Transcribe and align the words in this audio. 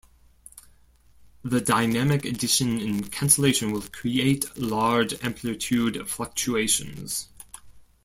The 1.43 1.61
dynamic 1.61 2.25
addition 2.25 2.79
and 2.79 3.11
cancellation 3.11 3.69
will 3.71 3.83
create 3.83 4.57
large 4.57 5.13
amplitude 5.23 6.09
fluctuations. 6.09 7.27